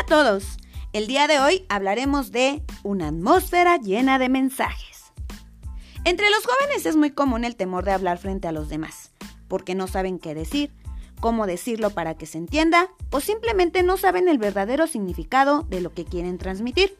[0.00, 0.56] a todos.
[0.94, 5.12] El día de hoy hablaremos de una atmósfera llena de mensajes.
[6.04, 9.12] Entre los jóvenes es muy común el temor de hablar frente a los demás,
[9.46, 10.72] porque no saben qué decir,
[11.20, 15.92] cómo decirlo para que se entienda o simplemente no saben el verdadero significado de lo
[15.92, 16.96] que quieren transmitir.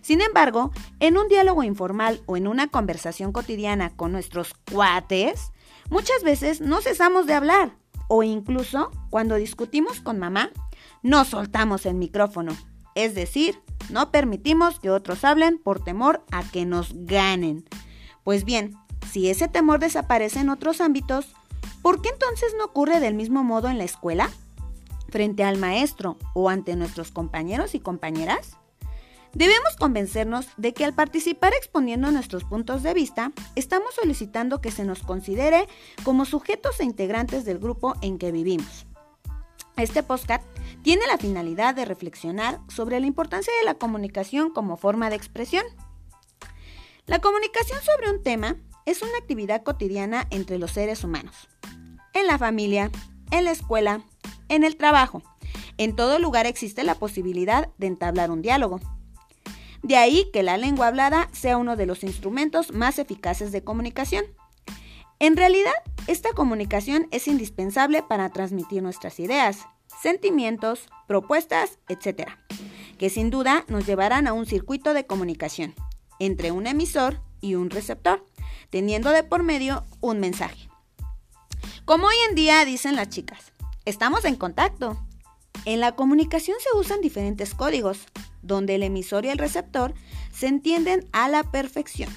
[0.00, 5.52] Sin embargo, en un diálogo informal o en una conversación cotidiana con nuestros cuates,
[5.90, 7.76] muchas veces no cesamos de hablar
[8.08, 10.50] o incluso cuando discutimos con mamá,
[11.02, 12.56] no soltamos el micrófono.
[12.94, 17.64] Es decir, no permitimos que otros hablen por temor a que nos ganen.
[18.24, 18.76] Pues bien,
[19.10, 21.34] si ese temor desaparece en otros ámbitos,
[21.82, 24.30] ¿por qué entonces no ocurre del mismo modo en la escuela?
[25.08, 28.56] ¿Frente al maestro o ante nuestros compañeros y compañeras?
[29.34, 34.84] Debemos convencernos de que al participar exponiendo nuestros puntos de vista, estamos solicitando que se
[34.84, 35.68] nos considere
[36.04, 38.86] como sujetos e integrantes del grupo en que vivimos.
[39.78, 40.44] Este podcast
[40.82, 45.64] tiene la finalidad de reflexionar sobre la importancia de la comunicación como forma de expresión.
[47.06, 51.48] La comunicación sobre un tema es una actividad cotidiana entre los seres humanos.
[52.14, 52.90] En la familia,
[53.30, 54.02] en la escuela,
[54.48, 55.22] en el trabajo.
[55.78, 58.80] En todo lugar existe la posibilidad de entablar un diálogo.
[59.82, 64.24] De ahí que la lengua hablada sea uno de los instrumentos más eficaces de comunicación.
[65.18, 65.72] En realidad,
[66.06, 69.66] esta comunicación es indispensable para transmitir nuestras ideas,
[70.02, 72.28] sentimientos, propuestas, etc.,
[72.98, 75.74] que sin duda nos llevarán a un circuito de comunicación
[76.18, 78.26] entre un emisor y un receptor,
[78.70, 80.68] teniendo de por medio un mensaje.
[81.84, 83.52] Como hoy en día dicen las chicas,
[83.84, 84.96] estamos en contacto.
[85.64, 88.06] En la comunicación se usan diferentes códigos,
[88.42, 89.94] donde el emisor y el receptor
[90.32, 92.10] se entienden a la perfección.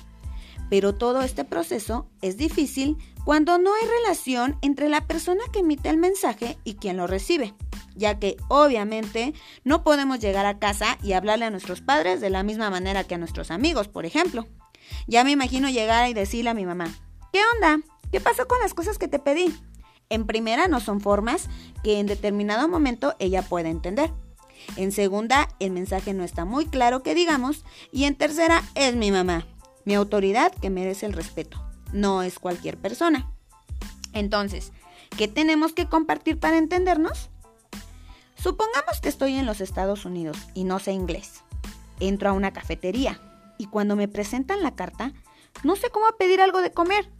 [0.69, 5.89] Pero todo este proceso es difícil cuando no hay relación entre la persona que emite
[5.89, 7.53] el mensaje y quien lo recibe,
[7.95, 12.43] ya que obviamente no podemos llegar a casa y hablarle a nuestros padres de la
[12.43, 14.47] misma manera que a nuestros amigos, por ejemplo.
[15.07, 16.93] Ya me imagino llegar y decirle a mi mamá,
[17.31, 17.83] ¿qué onda?
[18.11, 19.53] ¿Qué pasó con las cosas que te pedí?
[20.09, 21.49] En primera no son formas
[21.83, 24.11] que en determinado momento ella pueda entender.
[24.77, 27.63] En segunda, el mensaje no está muy claro que digamos.
[27.91, 29.45] Y en tercera, es mi mamá,
[29.85, 31.63] mi autoridad que merece el respeto.
[31.93, 33.31] No es cualquier persona.
[34.13, 34.71] Entonces,
[35.17, 37.29] ¿qué tenemos que compartir para entendernos?
[38.45, 41.41] Supongamos que estoy en los Estados Unidos y no sé inglés.
[41.99, 43.19] Entro a una cafetería
[43.57, 45.13] y cuando me presentan la carta,
[45.63, 47.11] no sé cómo pedir algo de comer.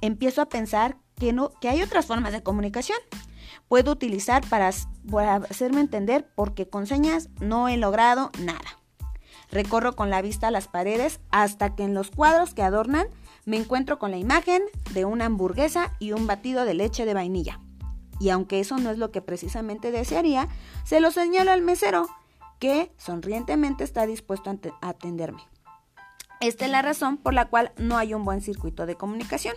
[0.00, 2.96] Empiezo a pensar que, no, que hay otras formas de comunicación
[3.68, 8.80] puedo utilizar para, hacerme entender porque con señas no he logrado nada.
[9.50, 13.06] Recorro con la vista las paredes hasta que en los cuadros que adornan
[13.44, 14.62] me encuentro con la imagen
[14.94, 17.60] de una hamburguesa y un batido de leche de vainilla.
[18.20, 20.48] Y aunque eso no es lo que precisamente desearía,
[20.84, 22.06] se lo señalo al mesero,
[22.60, 25.42] que sonrientemente está dispuesto a atenderme.
[26.40, 29.54] Esta es la razón por la cual no hay un buen circuito de comunicación.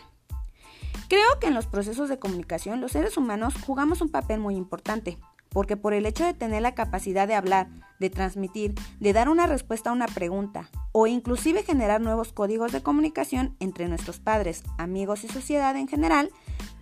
[1.09, 5.19] Creo que en los procesos de comunicación los seres humanos jugamos un papel muy importante,
[5.49, 7.67] porque por el hecho de tener la capacidad de hablar,
[7.99, 12.81] de transmitir, de dar una respuesta a una pregunta, o inclusive generar nuevos códigos de
[12.81, 16.31] comunicación entre nuestros padres, amigos y sociedad en general,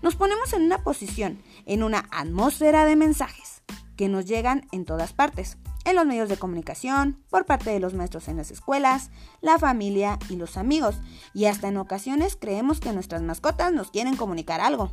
[0.02, 3.62] nos ponemos en una posición, en una atmósfera de mensajes
[3.96, 7.94] que nos llegan en todas partes en los medios de comunicación, por parte de los
[7.94, 9.10] maestros en las escuelas,
[9.42, 10.96] la familia y los amigos,
[11.34, 14.92] y hasta en ocasiones creemos que nuestras mascotas nos quieren comunicar algo.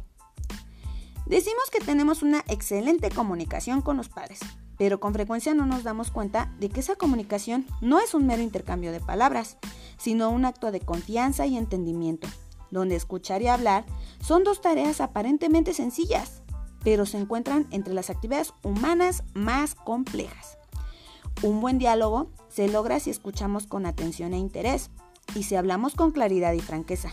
[1.27, 4.41] Decimos que tenemos una excelente comunicación con los padres,
[4.79, 8.43] pero con frecuencia no nos damos cuenta de que esa comunicación no es un mero
[8.43, 9.59] intercambio de palabras,
[9.99, 12.29] sino un acto de confianza y entendimiento,
[12.71, 13.85] donde escuchar y hablar
[14.21, 16.43] son dos tareas aparentemente sencillas,
[16.85, 20.59] pero se encuentran entre las actividades humanas más complejas.
[21.43, 24.91] Un buen diálogo se logra si escuchamos con atención e interés
[25.35, 27.13] y si hablamos con claridad y franqueza.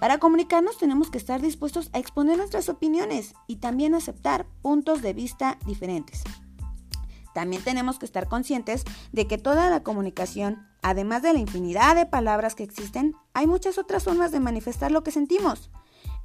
[0.00, 5.12] Para comunicarnos tenemos que estar dispuestos a exponer nuestras opiniones y también aceptar puntos de
[5.12, 6.24] vista diferentes.
[7.34, 12.06] También tenemos que estar conscientes de que toda la comunicación, además de la infinidad de
[12.06, 15.70] palabras que existen, hay muchas otras formas de manifestar lo que sentimos.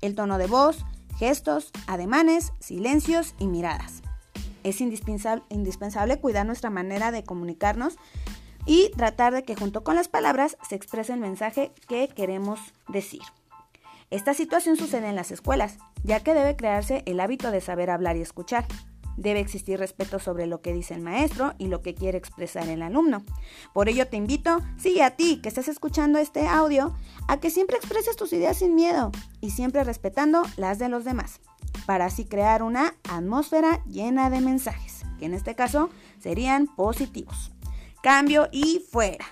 [0.02, 0.86] El tono de voz,
[1.18, 4.02] gestos, ademanes, silencios y miradas.
[4.64, 7.96] Es indispensable, cuidar nuestra manera de comunicarnos
[8.66, 12.60] y tratar de que junto con las palabras se exprese el mensaje que queremos
[12.90, 13.22] decir.
[14.10, 18.18] Esta situación sucede en las escuelas, ya que debe crearse el hábito de saber hablar
[18.18, 18.66] y escuchar.
[19.18, 22.82] Debe existir respeto sobre lo que dice el maestro y lo que quiere expresar el
[22.82, 23.24] alumno.
[23.74, 26.96] Por ello te invito, sí a ti que estás escuchando este audio,
[27.28, 29.12] a que siempre expreses tus ideas sin miedo
[29.42, 31.42] y siempre respetando las de los demás
[31.88, 35.04] para así crear una atmósfera llena de mensajes.
[35.18, 35.90] que en este caso
[36.20, 37.52] serían positivos.
[38.04, 39.26] Cambio y fuera.